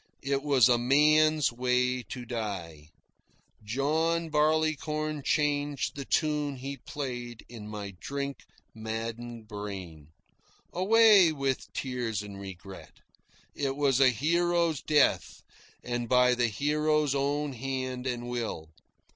[0.23, 2.87] It was a man's way to die.
[3.63, 10.07] John Barleycorn changed the tune he played in my drink maddened brain.
[10.73, 13.01] Away with tears and regret.
[13.53, 15.43] It was a hero's death,
[15.83, 18.69] and by the hero's own hand and will.